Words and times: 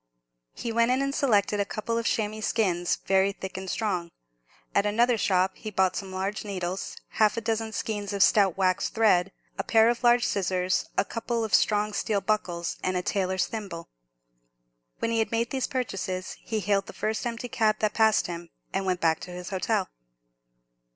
He 0.55 0.71
went 0.71 0.89
in 0.89 0.99
and 1.03 1.13
selected 1.13 1.59
a 1.59 1.63
couple 1.63 1.95
of 1.99 2.07
chamois 2.07 2.39
skins, 2.41 2.95
very 3.05 3.33
thick 3.33 3.55
and 3.55 3.69
strong. 3.69 4.09
At 4.73 4.87
another 4.87 5.15
shop 5.15 5.51
he 5.57 5.69
bought 5.69 5.95
some 5.95 6.11
large 6.11 6.43
needles, 6.43 6.97
half 7.19 7.37
a 7.37 7.41
dozen 7.41 7.71
skeins 7.71 8.11
of 8.11 8.23
stout 8.23 8.57
waxed 8.57 8.95
thread, 8.95 9.31
a 9.59 9.63
pair 9.63 9.89
of 9.89 10.03
large 10.03 10.25
scissors, 10.25 10.89
a 10.97 11.05
couple 11.05 11.43
of 11.43 11.53
strong 11.53 11.93
steel 11.93 12.19
buckles, 12.19 12.77
and 12.81 12.97
a 12.97 13.03
tailor's 13.03 13.45
thimble. 13.45 13.89
When 14.97 15.11
he 15.11 15.19
had 15.19 15.31
made 15.31 15.51
these 15.51 15.67
purchases, 15.67 16.35
he 16.41 16.61
hailed 16.61 16.87
the 16.87 16.93
first 16.93 17.23
empty 17.27 17.47
cab 17.47 17.75
that 17.77 17.93
passed 17.93 18.25
him, 18.25 18.49
and 18.73 18.87
went 18.87 19.01
back 19.01 19.19
to 19.19 19.31
his 19.31 19.49
hotel. 19.51 19.87